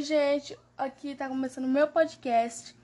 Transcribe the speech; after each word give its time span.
Oi, 0.00 0.04
gente. 0.06 0.58
Aqui 0.78 1.14
tá 1.14 1.28
começando 1.28 1.66
o 1.66 1.68
meu 1.68 1.86
podcast. 1.86 2.74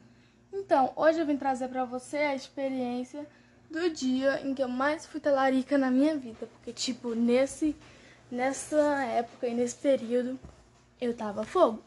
Então, 0.52 0.92
hoje 0.94 1.18
eu 1.18 1.24
vim 1.24 1.38
trazer 1.38 1.66
para 1.68 1.82
você 1.82 2.18
a 2.18 2.34
experiência 2.34 3.26
do 3.70 3.88
dia 3.88 4.46
em 4.46 4.52
que 4.52 4.62
eu 4.62 4.68
mais 4.68 5.06
fui 5.06 5.18
talarica 5.18 5.78
na 5.78 5.90
minha 5.90 6.14
vida, 6.14 6.46
porque 6.46 6.74
tipo, 6.74 7.14
nesse 7.14 7.74
nessa 8.30 9.02
época 9.04 9.48
e 9.48 9.54
nesse 9.54 9.76
período 9.76 10.38
eu 11.00 11.16
tava 11.16 11.42
fogo. 11.42 11.82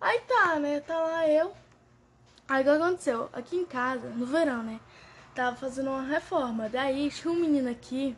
Aí 0.00 0.20
tá, 0.20 0.60
né? 0.60 0.78
Tá 0.82 0.96
lá 1.00 1.28
eu. 1.28 1.52
Aí 2.46 2.60
o 2.60 2.64
que 2.64 2.70
aconteceu? 2.70 3.28
Aqui 3.32 3.56
em 3.56 3.66
casa, 3.66 4.08
no 4.08 4.24
verão, 4.24 4.62
né? 4.62 4.78
Tava 5.34 5.56
fazendo 5.56 5.90
uma 5.90 6.02
reforma. 6.02 6.68
Daí 6.68 7.10
tinha 7.10 7.32
um 7.32 7.40
menino 7.40 7.68
aqui, 7.68 8.16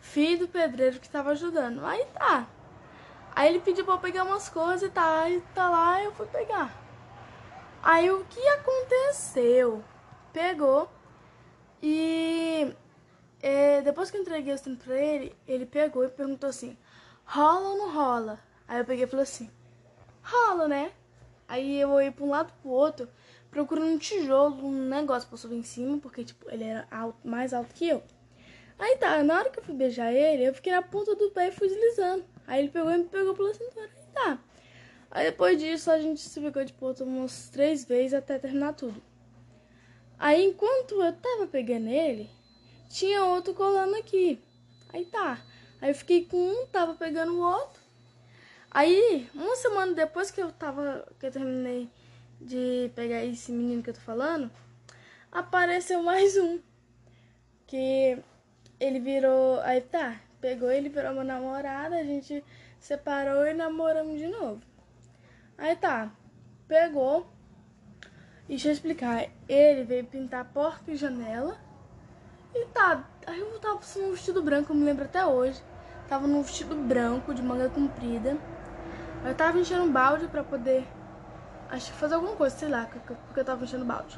filho 0.00 0.38
do 0.38 0.48
pedreiro, 0.48 0.98
que 0.98 1.10
tava 1.10 1.32
ajudando. 1.32 1.84
Aí 1.84 2.06
tá. 2.14 2.48
Aí 3.36 3.50
ele 3.50 3.60
pediu 3.60 3.84
pra 3.84 3.94
eu 3.94 3.98
pegar 3.98 4.24
umas 4.24 4.48
coisas 4.48 4.82
e 4.82 4.88
tá, 4.88 5.20
aí 5.20 5.42
tá 5.54 5.68
lá, 5.68 6.02
eu 6.02 6.10
fui 6.12 6.26
pegar. 6.26 6.74
Aí 7.82 8.10
o 8.10 8.24
que 8.24 8.40
aconteceu? 8.48 9.84
Pegou 10.32 10.88
e 11.82 12.74
é, 13.42 13.82
depois 13.82 14.10
que 14.10 14.16
eu 14.16 14.22
entreguei 14.22 14.54
o 14.54 14.58
trem 14.58 14.74
pra 14.74 14.96
ele, 14.98 15.36
ele 15.46 15.66
pegou 15.66 16.02
e 16.02 16.08
perguntou 16.08 16.48
assim, 16.48 16.78
rola 17.26 17.68
ou 17.68 17.76
não 17.76 17.94
rola? 17.94 18.40
Aí 18.66 18.78
eu 18.78 18.86
peguei 18.86 19.04
e 19.04 19.06
falei 19.06 19.24
assim, 19.24 19.50
rola, 20.22 20.66
né? 20.66 20.92
Aí 21.46 21.78
eu 21.78 22.00
ia 22.00 22.10
pra 22.10 22.24
um 22.24 22.30
lado 22.30 22.54
pro 22.62 22.70
outro, 22.70 23.06
procurando 23.50 23.88
um 23.88 23.98
tijolo, 23.98 24.66
um 24.66 24.88
negócio 24.88 25.28
pra 25.28 25.36
subir 25.36 25.56
em 25.56 25.62
cima, 25.62 25.98
porque 25.98 26.24
tipo, 26.24 26.50
ele 26.50 26.64
era 26.64 26.88
alto, 26.90 27.18
mais 27.22 27.52
alto 27.52 27.74
que 27.74 27.86
eu. 27.86 28.02
Aí 28.78 28.96
tá, 28.96 29.22
na 29.22 29.38
hora 29.38 29.50
que 29.50 29.58
eu 29.58 29.64
fui 29.64 29.74
beijar 29.74 30.10
ele, 30.10 30.48
eu 30.48 30.54
fiquei 30.54 30.72
na 30.72 30.80
ponta 30.80 31.14
do 31.14 31.30
pé 31.32 31.48
e 31.48 31.52
fui 31.52 31.68
deslizando. 31.68 32.24
Aí 32.46 32.60
ele 32.60 32.68
pegou 32.68 32.90
e 32.90 32.98
me 32.98 33.04
pegou 33.04 33.34
pela 33.34 33.54
cintura. 33.54 33.90
Aí 33.96 34.06
tá. 34.14 34.38
Aí 35.10 35.26
depois 35.26 35.58
disso 35.58 35.90
a 35.90 35.98
gente 35.98 36.20
se 36.20 36.40
ficou 36.40 36.64
de 36.64 36.72
ponta 36.72 37.04
umas 37.04 37.48
três 37.48 37.84
vezes 37.84 38.14
até 38.14 38.38
terminar 38.38 38.74
tudo. 38.74 39.02
Aí 40.18 40.44
enquanto 40.44 41.02
eu 41.02 41.12
tava 41.12 41.46
pegando 41.46 41.88
ele, 41.88 42.30
tinha 42.88 43.24
outro 43.24 43.54
colando 43.54 43.96
aqui. 43.96 44.38
Aí 44.92 45.04
tá. 45.06 45.42
Aí 45.80 45.90
eu 45.90 45.94
fiquei 45.94 46.24
com 46.24 46.36
um, 46.36 46.66
tava 46.66 46.94
pegando 46.94 47.34
o 47.34 47.40
outro. 47.40 47.86
Aí, 48.70 49.28
uma 49.34 49.56
semana 49.56 49.94
depois 49.94 50.30
que 50.30 50.40
eu 50.40 50.52
tava. 50.52 51.06
que 51.18 51.26
eu 51.26 51.32
terminei 51.32 51.88
de 52.38 52.90
pegar 52.94 53.24
esse 53.24 53.50
menino 53.50 53.82
que 53.82 53.88
eu 53.90 53.94
tô 53.94 54.00
falando, 54.00 54.50
apareceu 55.32 56.02
mais 56.02 56.36
um. 56.36 56.60
Que 57.66 58.18
ele 58.78 59.00
virou. 59.00 59.60
Aí 59.60 59.80
tá, 59.80 60.20
pegou 60.46 60.70
ele, 60.70 60.88
virou 60.88 61.12
meu 61.12 61.24
namorado, 61.24 61.96
a 61.96 62.04
gente 62.04 62.44
separou 62.78 63.44
e 63.48 63.52
namoramos 63.52 64.16
de 64.16 64.28
novo. 64.28 64.60
Aí 65.58 65.74
tá, 65.74 66.12
pegou. 66.68 67.26
E 68.44 68.50
deixa 68.50 68.68
eu 68.68 68.72
explicar. 68.72 69.28
Ele 69.48 69.82
veio 69.82 70.04
pintar 70.04 70.44
porta 70.44 70.92
e 70.92 70.94
janela. 70.94 71.58
E 72.54 72.64
tá, 72.66 73.04
aí 73.26 73.40
eu 73.40 73.58
tava 73.58 73.80
num 73.96 74.12
vestido 74.12 74.40
branco, 74.40 74.70
eu 74.72 74.76
me 74.76 74.84
lembro 74.84 75.06
até 75.06 75.26
hoje. 75.26 75.60
Tava 76.08 76.28
num 76.28 76.42
vestido 76.42 76.76
branco, 76.76 77.34
de 77.34 77.42
manga 77.42 77.68
comprida. 77.68 78.38
Eu 79.24 79.34
tava 79.34 79.58
enchendo 79.58 79.82
um 79.82 79.92
balde 79.92 80.28
pra 80.28 80.44
poder. 80.44 80.86
Acho 81.68 81.90
que 81.90 81.98
fazer 81.98 82.14
alguma 82.14 82.36
coisa, 82.36 82.56
sei 82.56 82.68
lá, 82.68 82.86
porque 82.86 83.40
eu 83.40 83.44
tava 83.44 83.64
enchendo 83.64 83.84
balde 83.84 84.16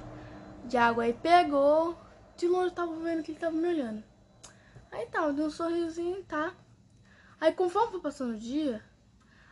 de 0.67 0.77
água. 0.77 1.05
Aí 1.05 1.15
pegou. 1.15 1.97
De 2.37 2.47
longe 2.47 2.67
eu 2.67 2.75
tava 2.75 2.95
vendo 2.97 3.23
que 3.23 3.33
ele 3.33 3.39
tava 3.41 3.57
me 3.57 3.67
olhando. 3.67 4.05
Aí 4.91 5.07
tá, 5.07 5.21
eu 5.21 5.33
dei 5.33 5.45
um 5.45 5.51
sorrisinho, 5.51 6.23
tá? 6.25 6.55
Aí 7.41 7.53
conforme 7.53 7.93
foi 7.93 8.01
passando 8.01 8.35
o 8.35 8.39
dia, 8.39 8.83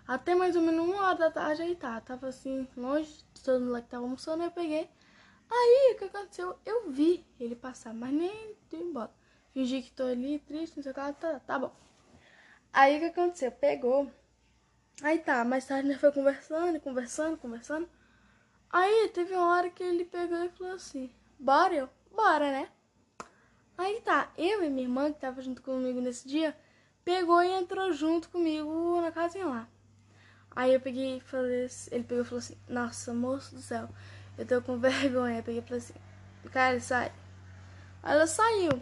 até 0.07 0.35
mais 0.35 0.57
ou 0.57 0.63
menos 0.63 0.85
uma 0.87 1.03
hora 1.03 1.19
da 1.19 1.31
tarde, 1.31 1.63
aí 1.63 1.77
tá, 1.77 2.01
tava 2.01 2.29
assim, 2.29 2.69
longe 2.77 3.25
todo 3.45 3.61
mundo 3.61 3.73
lá 3.73 3.81
que 3.81 3.89
tava 3.89 4.05
almoçando, 4.05 4.43
eu 4.43 4.51
peguei. 4.51 4.89
Aí, 5.51 5.95
o 5.95 5.99
que 5.99 6.05
aconteceu? 6.05 6.59
Eu 6.65 6.91
vi 6.91 7.25
ele 7.39 7.55
passar, 7.55 7.95
mas 7.95 8.13
nem 8.13 8.57
deu 8.71 8.81
embora. 8.81 9.13
Fingi 9.53 9.83
que 9.83 9.93
tô 9.93 10.05
ali, 10.05 10.39
triste, 10.41 10.77
não 10.77 10.83
sei 10.83 10.93
o 10.93 10.95
que, 10.95 11.01
tá, 11.01 11.13
tá, 11.13 11.41
tá 11.41 11.59
bom. 11.59 11.75
Aí, 12.73 12.97
o 12.97 13.01
que 13.01 13.07
aconteceu? 13.07 13.53
Pegou. 13.53 14.11
Aí 15.03 15.19
tá, 15.19 15.45
mais 15.45 15.67
tarde 15.67 15.89
nós 15.89 16.01
foi 16.01 16.13
conversando, 16.13 16.81
conversando, 16.81 17.37
conversando. 17.39 17.89
Aí, 18.71 19.09
teve 19.15 19.35
uma 19.35 19.57
hora 19.57 19.71
que 19.71 19.83
ele 19.83 20.05
pegou 20.05 20.39
e 20.45 20.49
falou 20.51 20.75
assim, 20.75 21.11
bora 21.39 21.75
eu? 21.75 21.89
Bora, 22.13 22.51
né? 22.51 22.69
Eu 24.37 24.63
e 24.63 24.71
minha 24.71 24.87
irmã, 24.87 25.13
que 25.13 25.21
tava 25.21 25.41
junto 25.41 25.63
comigo 25.63 26.01
nesse 26.01 26.29
dia, 26.29 26.57
pegou 27.05 27.43
e 27.43 27.49
entrou 27.49 27.93
junto 27.93 28.29
comigo 28.29 29.01
na 29.01 29.13
casinha 29.13 29.47
lá. 29.47 29.69
Aí 30.55 30.73
eu 30.73 30.81
peguei 30.81 31.19
e 31.19 31.21
falei, 31.21 31.69
ele 31.91 32.05
pegou 32.05 32.25
e 32.25 32.27
falou 32.27 32.39
assim, 32.39 32.57
nossa, 32.69 33.13
moço 33.13 33.55
do 33.55 33.61
céu, 33.61 33.89
eu 34.39 34.47
tô 34.47 34.63
com 34.63 34.77
vergonha. 34.81 35.39
Eu 35.39 35.43
peguei 35.43 35.61
e 35.61 35.63
falei 35.63 35.79
assim, 35.79 35.95
cara, 36.51 36.81
sai. 36.81 37.13
Aí 38.03 38.13
ela 38.13 38.27
saiu. 38.27 38.81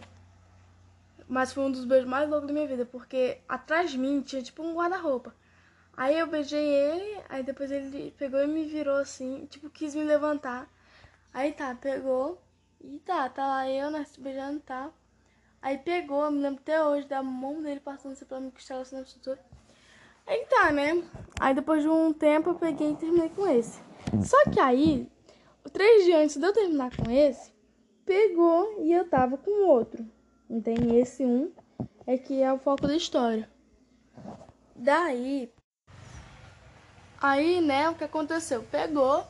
Mas 1.27 1.51
foi 1.51 1.63
um 1.63 1.71
dos 1.71 1.85
beijos 1.85 2.07
mais 2.07 2.29
loucos 2.29 2.47
da 2.47 2.53
minha 2.53 2.67
vida, 2.67 2.85
porque 2.85 3.41
atrás 3.49 3.91
de 3.91 3.97
mim 3.97 4.21
tinha 4.21 4.41
tipo 4.41 4.63
um 4.63 4.75
guarda-roupa. 4.75 5.35
Aí 5.97 6.17
eu 6.19 6.27
beijei 6.27 6.63
ele, 6.63 7.23
aí 7.29 7.43
depois 7.43 7.71
ele 7.71 8.11
pegou 8.17 8.41
e 8.41 8.47
me 8.47 8.65
virou 8.65 8.97
assim, 8.97 9.45
tipo, 9.47 9.69
quis 9.69 9.95
me 9.95 10.03
levantar. 10.03 10.69
Aí 11.33 11.53
tá, 11.53 11.73
pegou 11.75 12.41
e 12.81 12.99
tá, 12.99 13.27
tá 13.29 13.45
lá 13.45 13.69
eu, 13.69 13.89
né, 13.89 14.03
se 14.05 14.19
beijando 14.21 14.59
tá. 14.59 14.91
Aí 15.65 15.79
pegou, 15.79 16.29
me 16.29 16.43
lembro 16.43 16.61
até 16.61 16.79
hoje 16.85 17.07
da 17.07 17.23
mão 17.23 17.59
dele 17.59 17.79
passando 17.79 18.11
assim 18.11 18.23
pra 18.23 18.39
mim 18.39 18.51
que 18.51 18.61
estava 18.61 18.85
na 18.91 19.01
estrutura. 19.01 19.43
Aí 20.27 20.45
tá, 20.45 20.71
né? 20.71 21.03
Aí 21.39 21.55
depois 21.55 21.81
de 21.81 21.89
um 21.89 22.13
tempo 22.13 22.51
eu 22.51 22.53
peguei 22.53 22.91
e 22.91 22.95
terminei 22.95 23.29
com 23.29 23.47
esse. 23.47 23.81
Só 24.23 24.43
que 24.51 24.59
aí, 24.59 25.09
três 25.73 26.05
dias 26.05 26.21
antes 26.21 26.37
de 26.37 26.45
eu 26.45 26.53
terminar 26.53 26.95
com 26.95 27.09
esse, 27.09 27.51
pegou 28.05 28.79
e 28.83 28.93
eu 28.93 29.09
tava 29.09 29.39
com 29.39 29.67
outro. 29.67 30.05
Tem 30.63 30.99
esse 30.99 31.25
um, 31.25 31.51
é 32.05 32.15
que 32.15 32.43
é 32.43 32.53
o 32.53 32.59
foco 32.59 32.85
da 32.85 32.95
história. 32.95 33.49
Daí, 34.75 35.51
aí, 37.19 37.59
né, 37.59 37.89
o 37.89 37.95
que 37.95 38.03
aconteceu? 38.03 38.61
Pegou 38.61 39.25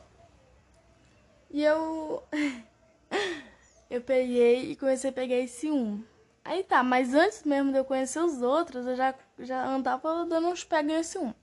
e 1.50 1.64
eu. 1.64 2.22
eu 3.90 4.02
peguei 4.02 4.72
e 4.72 4.76
comecei 4.76 5.12
a 5.12 5.14
pegar 5.14 5.38
esse 5.38 5.72
um. 5.72 6.04
Aí 6.46 6.64
tá, 6.64 6.84
mas 6.84 7.16
antes 7.16 7.44
mesmo 7.44 7.72
de 7.72 7.80
eu 7.80 7.84
conhecer 7.84 8.20
os 8.20 8.44
outros, 8.44 8.86
eu 8.86 8.96
já, 8.96 9.16
já 9.40 9.66
andava 9.66 10.26
dando 10.26 10.48
uns 10.50 10.64
pega 10.64 10.84
nesse 10.84 11.18
um. 11.18 11.34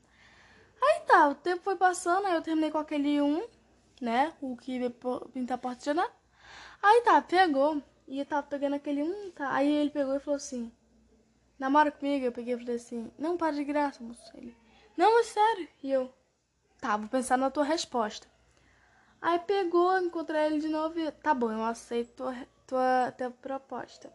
Aí 0.80 1.00
tá, 1.00 1.28
o 1.28 1.34
tempo 1.34 1.62
foi 1.62 1.76
passando, 1.76 2.26
aí 2.26 2.34
eu 2.34 2.42
terminei 2.42 2.70
com 2.70 2.78
aquele 2.78 3.20
um, 3.20 3.44
né? 4.00 4.32
O 4.40 4.56
que 4.56 4.78
pintar 5.32 5.56
a 5.56 5.58
porta 5.58 5.80
de 5.80 5.84
janela. 5.86 6.10
Aí 6.80 7.02
tá, 7.02 7.20
pegou. 7.20 7.82
E 8.06 8.20
eu 8.20 8.26
tava 8.26 8.44
pegando 8.44 8.76
aquele 8.76 9.02
um, 9.02 9.32
tá? 9.32 9.52
Aí 9.52 9.70
ele 9.72 9.90
pegou 9.90 10.14
e 10.14 10.20
falou 10.20 10.36
assim: 10.36 10.72
Namora 11.58 11.90
comigo? 11.90 12.24
Eu 12.24 12.32
peguei 12.32 12.54
e 12.54 12.58
falei 12.58 12.76
assim: 12.76 13.10
Não, 13.18 13.36
para 13.36 13.54
de 13.54 13.64
graça, 13.64 14.02
moço. 14.04 14.30
Ele: 14.36 14.56
Não, 14.96 15.18
é 15.18 15.24
sério. 15.24 15.68
E 15.82 15.90
eu: 15.90 16.14
Tá, 16.80 16.96
vou 16.96 17.08
pensar 17.08 17.36
na 17.36 17.50
tua 17.50 17.64
resposta. 17.64 18.28
Aí 19.20 19.38
pegou, 19.40 19.98
encontrei 19.98 20.46
ele 20.46 20.60
de 20.60 20.68
novo 20.68 20.98
e 20.98 21.10
tá 21.12 21.32
bom, 21.32 21.50
eu 21.52 21.64
aceito 21.64 22.14
tua, 22.16 22.34
tua, 22.66 23.12
tua 23.16 23.30
proposta. 23.30 24.12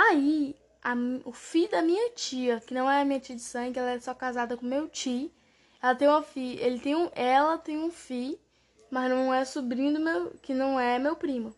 Aí, 0.00 0.54
a, 0.80 0.94
o 1.24 1.32
filho 1.32 1.72
da 1.72 1.82
minha 1.82 2.10
tia, 2.10 2.60
que 2.60 2.72
não 2.72 2.88
é 2.88 3.04
minha 3.04 3.18
tia 3.18 3.34
de 3.34 3.42
sangue, 3.42 3.80
ela 3.80 3.90
é 3.90 3.98
só 3.98 4.14
casada 4.14 4.56
com 4.56 4.64
meu 4.64 4.88
tio. 4.88 5.28
Ela 5.82 5.92
tem 5.96 6.06
uma 6.06 6.22
filha, 6.22 6.64
ele 6.64 6.78
tem 6.78 6.94
um, 6.94 7.10
ela 7.16 7.58
tem 7.58 7.76
um 7.76 7.90
filho, 7.90 8.38
mas 8.92 9.10
não 9.10 9.34
é 9.34 9.44
sobrinho 9.44 9.94
do 9.94 9.98
meu, 9.98 10.30
que 10.40 10.54
não 10.54 10.78
é 10.78 11.00
meu 11.00 11.16
primo. 11.16 11.52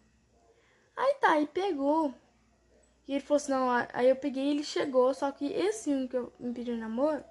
Aí 0.97 1.17
tá, 1.21 1.33
aí 1.33 1.47
pegou. 1.47 2.15
E 3.07 3.13
ele 3.13 3.21
falou 3.21 3.37
assim, 3.37 3.53
não, 3.53 3.69
aí 3.93 4.09
eu 4.09 4.17
peguei 4.17 4.49
ele 4.49 4.65
chegou, 4.65 5.13
só 5.13 5.31
que 5.31 5.45
esse 5.45 5.91
um 5.91 6.09
que 6.09 6.17
eu 6.17 6.33
me 6.41 6.55
pediu 6.55 6.79
namoro, 6.79 7.23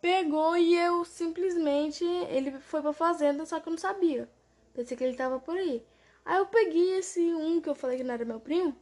pegou 0.00 0.56
e 0.56 0.78
eu 0.78 1.04
simplesmente, 1.04 2.02
ele 2.30 2.52
foi 2.58 2.80
pra 2.80 2.94
fazenda, 2.94 3.44
só 3.44 3.60
que 3.60 3.68
eu 3.68 3.72
não 3.72 3.78
sabia. 3.78 4.30
Pensei 4.72 4.96
que 4.96 5.04
ele 5.04 5.14
tava 5.14 5.38
por 5.38 5.58
aí. 5.58 5.84
Aí 6.24 6.38
eu 6.38 6.46
peguei 6.46 6.98
esse 6.98 7.20
um 7.20 7.60
que 7.60 7.68
eu 7.68 7.74
falei 7.74 7.98
que 7.98 8.04
não 8.04 8.14
era 8.14 8.24
meu 8.24 8.40
primo, 8.40 8.74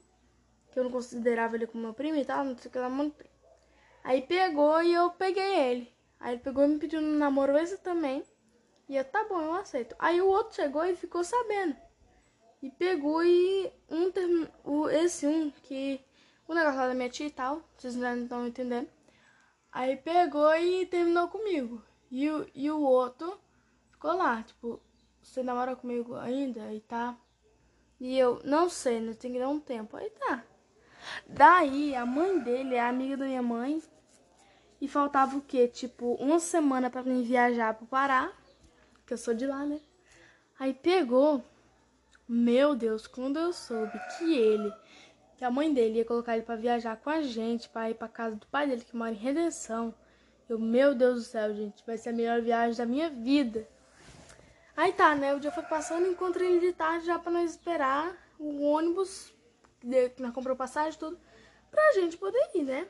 que 0.75 0.81
eu 0.81 0.85
não 0.85 0.91
considerava 0.91 1.55
ele 1.55 1.69
como 1.69 1.85
meu 1.85 1.95
primo 1.95 2.19
e 2.19 2.25
tal, 2.25 2.45
não 2.45 2.59
sei 2.59 2.69
o 2.69 2.73
que 2.73 2.79
lá, 2.79 2.91
primo. 2.91 3.15
Aí 4.03 4.21
pegou 4.23 4.83
e 4.83 4.93
eu 4.93 5.11
peguei 5.11 5.57
ele. 5.71 5.95
Aí 6.19 6.35
ele 6.35 6.43
pegou 6.43 6.65
e 6.65 6.69
me 6.69 6.79
pediu 6.79 7.01
um 7.01 7.17
namoro 7.17 7.57
esse 7.57 7.79
também. 7.79 8.25
E 8.89 8.97
eu, 8.97 9.05
tá 9.05 9.25
bom, 9.25 9.41
eu 9.41 9.55
aceito. 9.55 9.95
Aí 9.99 10.21
o 10.21 10.27
outro 10.27 10.57
chegou 10.57 10.85
e 10.85 10.97
ficou 10.97 11.23
sabendo. 11.25 11.77
E 12.61 12.71
pegou 12.71 13.25
e 13.25 13.73
um 13.89 14.11
term... 14.11 14.47
o 14.65 14.89
esse 14.91 15.27
um 15.27 15.51
que 15.51 16.05
o 16.47 16.55
negócio 16.55 16.79
lá 16.79 16.89
da 16.89 16.95
minha 16.95 17.09
tia 17.09 17.27
e 17.27 17.31
tal, 17.31 17.63
vocês 17.77 17.95
não 17.95 18.23
estão 18.23 18.47
entendendo. 18.47 18.89
Aí 19.73 19.97
pegou 19.97 20.55
e 20.57 20.87
terminou 20.87 21.29
comigo. 21.29 21.83
E 22.11 22.29
o, 22.31 22.47
e 22.55 22.71
o 22.71 22.81
outro 22.81 23.39
ficou 23.91 24.15
lá, 24.17 24.43
tipo, 24.43 24.81
você 25.23 25.43
namora 25.43 25.77
comigo 25.77 26.15
ainda? 26.17 26.73
E 26.73 26.81
tá. 26.81 27.17
E 27.99 28.19
eu, 28.19 28.41
não 28.45 28.69
sei, 28.69 29.01
né? 29.01 29.15
Tem 29.15 29.33
que 29.33 29.39
dar 29.39 29.49
um 29.49 29.61
tempo. 29.61 29.97
Aí 29.97 30.11
tá. 30.11 30.45
Daí, 31.27 31.95
a 31.95 32.05
mãe 32.07 32.39
dele 32.39 32.75
é 32.75 32.81
amiga 32.81 33.17
da 33.17 33.25
minha 33.25 33.43
mãe. 33.43 33.83
E 34.81 34.89
faltava 34.89 35.37
o 35.37 35.41
quê? 35.41 35.67
Tipo, 35.67 36.15
uma 36.15 36.39
semana 36.39 36.91
para 36.91 37.03
mim 37.03 37.23
viajar 37.23 37.75
pro 37.75 37.87
Pará. 37.87 38.33
que 39.07 39.13
eu 39.13 39.19
sou 39.19 39.35
de 39.35 39.47
lá, 39.47 39.65
né? 39.65 39.81
Aí 40.59 40.75
pegou. 40.75 41.43
Meu 42.27 42.75
Deus, 42.75 43.07
quando 43.07 43.39
eu 43.39 43.53
soube 43.53 43.93
que 44.17 44.35
ele, 44.35 44.73
que 45.37 45.45
a 45.45 45.51
mãe 45.51 45.73
dele 45.75 45.99
ia 45.99 46.05
colocar 46.07 46.35
ele 46.35 46.45
para 46.47 46.57
viajar 46.57 46.97
com 46.97 47.11
a 47.11 47.21
gente, 47.21 47.69
para 47.69 47.91
ir 47.91 47.95
para 47.95 48.09
casa 48.09 48.37
do 48.37 48.47
pai 48.47 48.67
dele 48.67 48.83
que 48.83 48.97
mora 48.97 49.11
em 49.11 49.15
Redenção. 49.15 49.95
Eu, 50.49 50.59
meu 50.59 50.95
Deus 50.95 51.17
do 51.17 51.23
céu, 51.23 51.55
gente, 51.55 51.85
vai 51.87 51.99
ser 51.99 52.11
a 52.11 52.13
melhor 52.13 52.41
viagem 52.41 52.77
da 52.77 52.87
minha 52.87 53.11
vida. 53.11 53.69
Aí 54.75 54.93
tá, 54.93 55.15
né? 55.15 55.35
O 55.35 55.41
dia 55.41 55.51
foi 55.51 55.65
passando, 55.65 56.07
encontrei 56.07 56.49
ele 56.49 56.67
de 56.69 56.73
tarde 56.73 57.05
já 57.05 57.19
para 57.19 57.33
nós 57.33 57.51
esperar 57.51 58.17
o 58.39 58.63
ônibus, 58.63 59.34
nós 60.19 60.33
comprou 60.33 60.57
passagem 60.57 60.99
tudo, 60.99 61.19
pra 61.71 61.93
gente 61.93 62.17
poder 62.17 62.51
ir, 62.55 62.63
né? 62.63 62.89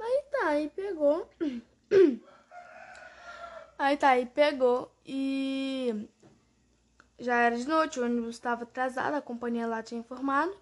Aí 0.00 0.24
tá, 0.30 0.48
aí 0.48 0.70
pegou. 0.70 1.28
Aí 3.76 3.96
tá, 3.96 4.10
aí 4.10 4.24
pegou 4.24 4.88
e 5.04 6.08
já 7.18 7.34
era 7.36 7.56
de 7.56 7.66
noite, 7.66 7.98
o 7.98 8.04
ônibus 8.04 8.36
estava 8.36 8.62
atrasado, 8.62 9.14
a 9.14 9.20
companhia 9.20 9.66
lá 9.66 9.82
tinha 9.82 9.98
informado. 9.98 10.56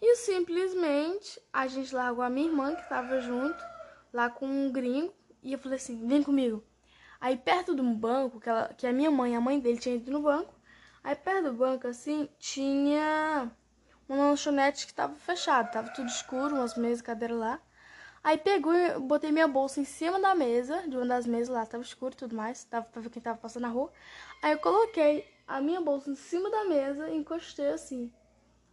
E 0.00 0.16
simplesmente 0.16 1.40
a 1.52 1.66
gente 1.66 1.94
largou 1.94 2.22
a 2.22 2.28
minha 2.28 2.48
irmã, 2.48 2.74
que 2.74 2.82
estava 2.82 3.20
junto, 3.20 3.64
lá 4.12 4.28
com 4.28 4.46
um 4.46 4.70
gringo, 4.70 5.14
e 5.42 5.52
eu 5.52 5.58
falei 5.58 5.76
assim: 5.76 6.06
vem 6.06 6.22
comigo. 6.22 6.62
Aí 7.20 7.36
perto 7.36 7.74
de 7.74 7.80
um 7.80 7.94
banco, 7.94 8.40
que, 8.40 8.48
ela, 8.48 8.68
que 8.74 8.86
a 8.86 8.92
minha 8.92 9.10
mãe 9.10 9.36
a 9.36 9.40
mãe 9.40 9.60
dele 9.60 9.78
tinham 9.78 9.96
ido 9.96 10.10
no 10.10 10.20
banco, 10.20 10.52
aí 11.04 11.14
perto 11.14 11.50
do 11.50 11.54
banco, 11.54 11.86
assim, 11.86 12.28
tinha 12.38 13.50
uma 14.12 14.28
lanchonete 14.30 14.86
que 14.86 14.92
estava 14.92 15.14
fechada, 15.14 15.68
tava 15.68 15.90
tudo 15.90 16.08
escuro, 16.08 16.56
umas 16.56 16.76
mesas, 16.76 17.00
cadeira 17.02 17.34
lá. 17.34 17.60
Aí 18.22 18.38
pegou 18.38 18.72
e 18.72 18.98
botei 19.00 19.32
minha 19.32 19.48
bolsa 19.48 19.80
em 19.80 19.84
cima 19.84 20.20
da 20.20 20.34
mesa, 20.34 20.86
de 20.88 20.96
uma 20.96 21.06
das 21.06 21.26
mesas 21.26 21.48
lá, 21.48 21.66
tava 21.66 21.82
escuro 21.82 22.14
e 22.14 22.16
tudo 22.16 22.36
mais, 22.36 22.62
tava 22.64 22.86
pra 22.86 23.02
ver 23.02 23.10
quem 23.10 23.22
tava 23.22 23.38
passando 23.38 23.62
na 23.62 23.68
rua. 23.68 23.92
Aí 24.42 24.52
eu 24.52 24.58
coloquei 24.58 25.26
a 25.46 25.60
minha 25.60 25.80
bolsa 25.80 26.10
em 26.10 26.14
cima 26.14 26.50
da 26.50 26.64
mesa 26.64 27.08
e 27.10 27.16
encostei 27.16 27.68
assim. 27.68 28.12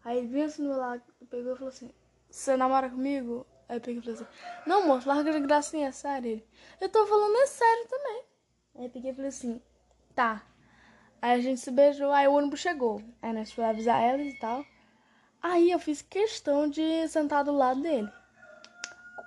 Aí 0.04 0.20
ele 0.20 0.28
vinha 0.28 0.46
assim 0.46 0.64
do 0.64 0.70
meu 0.70 0.78
lado, 0.78 1.02
pegou 1.30 1.54
e 1.54 1.56
falou 1.56 1.70
assim: 1.70 1.92
Você 2.30 2.56
namora 2.56 2.90
comigo? 2.90 3.46
Aí 3.68 3.78
eu 3.78 3.82
peguei 3.82 4.00
e 4.00 4.04
falei 4.04 4.16
assim: 4.16 4.28
Não, 4.68 4.86
moço, 4.86 5.08
larga 5.08 5.32
de 5.32 5.40
gracinha, 5.40 5.88
é 5.88 5.92
sério. 5.92 6.32
Ele: 6.32 6.48
Eu 6.80 6.90
tô 6.90 7.06
falando 7.08 7.36
é 7.38 7.48
sério 7.48 7.88
também. 7.88 8.24
Aí 8.76 8.86
eu 8.86 8.90
peguei 8.90 9.12
e 9.12 9.16
falei 9.16 9.30
assim: 9.30 9.62
Tá. 10.14 10.44
Aí 11.22 11.34
a 11.34 11.40
gente 11.42 11.60
se 11.60 11.72
beijou, 11.72 12.12
aí 12.12 12.28
o 12.28 12.34
ônibus 12.34 12.60
chegou. 12.60 13.02
Aí 13.22 13.34
nós 13.34 13.52
fomos 13.52 13.72
avisar 13.72 14.02
elas 14.02 14.28
e 14.28 14.40
tal. 14.40 14.64
Aí 15.42 15.72
eu 15.72 15.80
fiz 15.80 16.02
questão 16.02 16.70
de 16.70 17.08
sentar 17.08 17.44
do 17.44 17.52
lado 17.52 17.82
dele. 17.82 18.10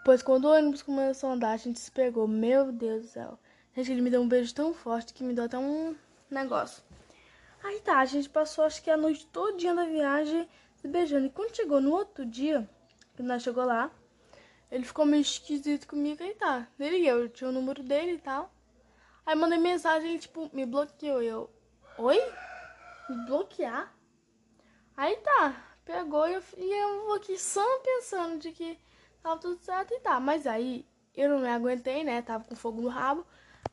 Pois 0.04 0.22
quando 0.22 0.46
o 0.46 0.52
ônibus 0.52 0.82
começou 0.82 1.30
a 1.30 1.32
andar, 1.32 1.52
a 1.52 1.56
gente 1.56 1.78
se 1.78 1.90
pegou. 1.90 2.28
Meu 2.28 2.70
Deus 2.72 3.02
do 3.02 3.08
céu. 3.08 3.38
Gente, 3.74 3.92
ele 3.92 4.02
me 4.02 4.10
deu 4.10 4.20
um 4.20 4.28
beijo 4.28 4.54
tão 4.54 4.74
forte 4.74 5.14
que 5.14 5.24
me 5.24 5.32
deu 5.32 5.44
até 5.44 5.56
um 5.56 5.96
negócio. 6.30 6.82
Aí 7.64 7.80
tá, 7.80 7.98
a 7.98 8.04
gente 8.04 8.28
passou 8.28 8.64
acho 8.64 8.82
que 8.82 8.90
a 8.90 8.96
noite 8.96 9.26
todinha 9.26 9.74
da 9.74 9.84
viagem 9.84 10.48
se 10.76 10.88
beijando. 10.88 11.26
E 11.26 11.30
quando 11.30 11.54
chegou 11.54 11.80
no 11.80 11.92
outro 11.92 12.26
dia, 12.26 12.68
que 13.16 13.22
nós 13.22 13.42
chegou 13.42 13.64
lá, 13.64 13.90
ele 14.70 14.84
ficou 14.84 15.06
meio 15.06 15.22
esquisito 15.22 15.86
comigo. 15.86 16.22
Aí 16.22 16.34
tá, 16.34 16.66
ele 16.78 17.06
eu 17.06 17.28
tinha 17.28 17.48
o 17.48 17.52
número 17.52 17.82
dele 17.82 18.12
e 18.14 18.18
tal. 18.18 18.52
Aí 19.24 19.36
mandei 19.36 19.58
mensagem, 19.58 20.10
ele 20.10 20.18
tipo, 20.18 20.50
me 20.52 20.66
bloqueou. 20.66 21.22
Eu, 21.22 21.50
oi? 21.96 22.20
Me 23.08 23.24
bloquear? 23.24 23.94
Aí 24.96 25.16
tá, 25.18 25.71
pegou 25.84 26.29
e 26.29 26.34
eu, 26.34 26.43
e 26.56 26.73
eu 26.73 27.12
aqui 27.14 27.38
só 27.38 27.64
pensando 27.81 28.38
de 28.38 28.52
que 28.52 28.79
tava 29.23 29.40
tudo 29.40 29.58
certo 29.62 29.93
e 29.94 30.00
tá. 30.00 30.19
Mas 30.20 30.46
aí 30.46 30.87
eu 31.14 31.29
não 31.29 31.40
me 31.40 31.49
aguentei, 31.49 32.05
né? 32.05 32.23
Tava 32.23 32.44
com 32.44 32.55
fogo 32.55 32.81
no 32.81 32.88
rabo. 32.88 33.26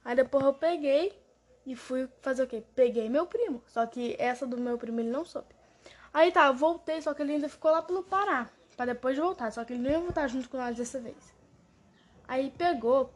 Aí 0.04 0.16
depois 0.16 0.44
eu 0.44 0.54
peguei 0.54 1.18
e 1.66 1.76
fui 1.76 2.08
fazer 2.22 2.44
o 2.44 2.48
quê? 2.48 2.64
Peguei 2.76 3.10
meu 3.10 3.26
primo. 3.26 3.64
Só 3.68 3.86
que 3.86 4.16
essa 4.20 4.46
do 4.46 4.58
meu 4.58 4.78
primo 4.78 5.00
ele 5.00 5.10
não 5.10 5.26
soube. 5.26 5.56
Aí 6.14 6.32
tá, 6.32 6.48
eu 6.48 6.56
voltei, 6.56 7.02
só 7.02 7.14
que 7.14 7.22
ele 7.22 7.34
ainda 7.34 7.50
ficou 7.50 7.72
lá 7.72 7.82
pelo 7.82 8.04
Pará. 8.04 8.50
Pra 8.76 8.86
depois 8.86 9.18
voltar. 9.18 9.52
Só 9.52 9.64
que 9.64 9.74
ele 9.74 9.84
não 9.84 9.92
ia 9.92 10.00
voltar 10.00 10.28
junto 10.28 10.50
com 10.50 10.58
nós 10.58 10.76
dessa 10.76 11.00
vez. 11.00 11.34
Aí 12.28 12.52
pegou. 12.58 13.12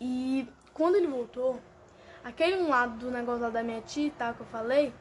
E 0.00 0.48
quando 0.72 0.94
ele 0.94 1.08
voltou, 1.08 1.60
aquele 2.22 2.62
um 2.62 2.68
lado 2.68 2.98
do 2.98 3.10
negócio 3.10 3.42
lá 3.42 3.50
da 3.50 3.62
minha 3.62 3.80
tia 3.80 4.12
tal 4.16 4.34
que 4.34 4.40
eu 4.40 4.46
falei, 4.46 4.94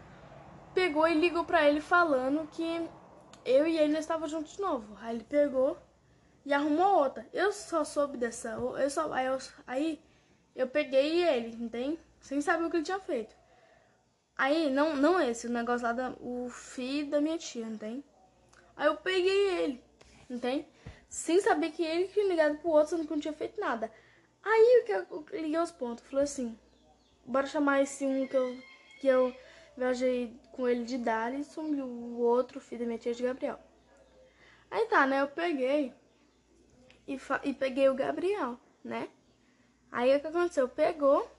pegou 0.78 1.08
e 1.08 1.16
ligou 1.16 1.44
pra 1.44 1.68
ele 1.68 1.82
falando 1.82 2.48
que 2.52 2.88
eu 3.44 3.66
e 3.66 3.80
ele 3.80 3.94
não 3.94 4.00
estavam 4.00 4.28
juntos 4.28 4.54
de 4.54 4.62
novo. 4.62 4.96
Aí 5.02 5.16
ele 5.16 5.24
pegou 5.24 5.76
e 6.46 6.54
arrumou 6.54 7.00
outra. 7.00 7.28
Eu 7.34 7.52
só 7.52 7.84
soube 7.84 8.16
dessa. 8.16 8.50
Eu 8.50 8.88
só, 8.88 9.12
aí, 9.12 9.26
eu, 9.26 9.40
aí 9.66 10.00
eu 10.56 10.68
peguei 10.68 11.24
ele, 11.24 11.56
entende? 11.56 12.00
Sem 12.22 12.42
saber 12.42 12.66
o 12.66 12.70
que 12.70 12.78
ele 12.78 12.84
tinha 12.84 13.00
feito. 13.00 13.36
Aí, 14.38 14.70
não, 14.70 14.96
não 14.96 15.20
esse, 15.20 15.48
o 15.48 15.50
negócio 15.50 15.88
lá, 15.88 15.94
da, 15.94 16.14
o 16.20 16.48
filho 16.48 17.10
da 17.10 17.20
minha 17.20 17.40
tia, 17.40 17.66
entende? 17.66 18.06
Aí 18.76 18.86
eu 18.86 18.98
peguei 18.98 19.50
ele, 19.58 19.84
entende? 20.30 20.68
Sem 21.10 21.42
saber 21.42 21.72
que 21.72 21.82
ele 21.82 22.08
tinha 22.08 22.28
ligado 22.28 22.60
pro 22.60 22.70
outro, 22.70 22.90
sendo 22.90 23.08
que 23.08 23.14
não 23.14 23.20
tinha 23.20 23.34
feito 23.34 23.60
nada. 23.60 23.92
Aí 24.44 24.84
que 24.86 24.92
eu 24.92 25.26
liguei 25.32 25.60
os 25.60 25.72
pontos, 25.72 26.04
falei 26.08 26.26
assim, 26.26 26.56
bora 27.26 27.48
chamar 27.48 27.82
esse 27.82 28.06
um 28.06 28.28
que 28.28 28.38
eu, 28.38 28.58
que 29.02 29.08
eu 29.08 29.36
viajei 29.78 30.36
com 30.52 30.68
ele 30.68 30.84
de 30.84 30.98
Dalisson 30.98 31.74
e 31.76 31.82
o 31.82 32.18
outro 32.18 32.60
filho 32.60 32.82
da 32.82 32.86
minha 32.88 32.98
tia 32.98 33.14
de 33.14 33.24
Gabriel. 33.24 33.60
Aí 34.70 34.86
tá, 34.88 35.06
né? 35.06 35.22
Eu 35.22 35.28
peguei 35.28 35.94
e, 37.08 37.18
e 37.44 37.54
peguei 37.54 37.88
o 37.88 37.96
Gabriel, 37.96 38.60
né? 38.84 39.08
Aí 39.92 40.16
o 40.16 40.20
que 40.20 40.28
aconteceu? 40.28 40.68
Pegou 40.68 41.32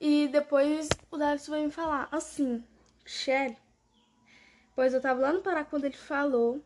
e 0.00 0.28
depois 0.28 0.88
o 1.10 1.16
Darius 1.16 1.48
veio 1.48 1.66
me 1.66 1.72
falar 1.72 2.08
assim, 2.12 2.62
Shelly, 3.06 3.56
pois 4.74 4.92
eu 4.92 5.00
tava 5.00 5.20
lá 5.20 5.32
no 5.32 5.42
Pará 5.42 5.64
quando 5.64 5.84
ele 5.84 5.96
falou 5.96 6.62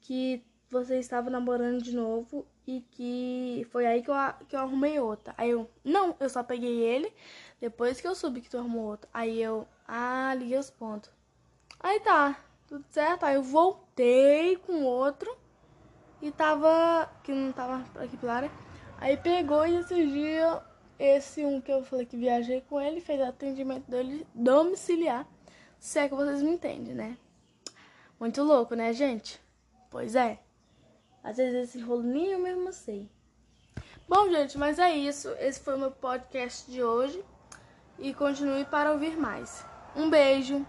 que 0.00 0.44
você 0.68 0.98
estava 0.98 1.30
namorando 1.30 1.82
de 1.82 1.94
novo 1.94 2.46
e 2.66 2.80
que 2.92 3.66
foi 3.70 3.86
aí 3.86 4.02
que 4.02 4.10
eu, 4.10 4.14
que 4.48 4.56
eu 4.56 4.60
arrumei 4.60 4.98
outra. 5.00 5.34
Aí 5.36 5.50
eu, 5.50 5.68
não, 5.84 6.14
eu 6.20 6.28
só 6.28 6.42
peguei 6.42 6.80
ele 6.80 7.12
depois 7.60 8.00
que 8.00 8.06
eu 8.06 8.14
soube 8.14 8.40
que 8.40 8.50
tu 8.50 8.58
arrumou 8.58 8.90
outra. 8.90 9.08
Aí 9.12 9.40
eu, 9.40 9.66
ah, 9.86 10.34
liguei 10.34 10.58
os 10.58 10.70
pontos. 10.70 11.10
Aí 11.80 12.00
tá, 12.00 12.38
tudo 12.66 12.84
certo. 12.90 13.24
Aí 13.24 13.34
eu 13.34 13.42
voltei 13.42 14.56
com 14.56 14.84
outro 14.84 15.36
e 16.20 16.30
tava. 16.30 17.10
Que 17.22 17.32
não 17.32 17.52
tava 17.52 17.84
aqui 18.02 18.16
pela 18.16 18.34
área. 18.34 18.50
Aí 18.98 19.16
pegou 19.16 19.66
e 19.66 19.76
esse 19.76 20.06
dia, 20.06 20.62
esse 20.98 21.44
um 21.44 21.60
que 21.60 21.72
eu 21.72 21.84
falei 21.84 22.06
que 22.06 22.16
viajei 22.16 22.60
com 22.62 22.80
ele, 22.80 23.00
fez 23.00 23.20
atendimento 23.20 23.90
dele 23.90 24.26
domiciliar. 24.32 25.26
Se 25.78 25.98
é 25.98 26.08
que 26.08 26.14
vocês 26.14 26.40
me 26.40 26.52
entendem, 26.52 26.94
né? 26.94 27.18
Muito 28.20 28.40
louco, 28.44 28.76
né, 28.76 28.92
gente? 28.92 29.40
Pois 29.90 30.14
é. 30.14 30.38
Às 31.22 31.36
vezes 31.36 31.68
esse 31.68 31.80
rolo 31.80 32.02
nem 32.02 32.32
eu 32.32 32.38
mesmo 32.38 32.72
sei. 32.72 33.08
Bom, 34.08 34.28
gente, 34.30 34.58
mas 34.58 34.78
é 34.78 34.94
isso. 34.94 35.30
Esse 35.38 35.60
foi 35.60 35.74
o 35.74 35.78
meu 35.78 35.90
podcast 35.90 36.70
de 36.70 36.82
hoje. 36.82 37.24
E 37.98 38.12
continue 38.12 38.64
para 38.64 38.92
ouvir 38.92 39.16
mais. 39.16 39.64
Um 39.94 40.10
beijo! 40.10 40.66